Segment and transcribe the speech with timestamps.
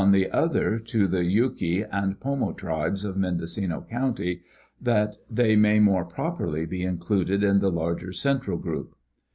[0.11, 4.41] the other to the Yuki and Porno tribes of Mendocino county,
[4.81, 8.95] that they may more properly be included in the larger central group.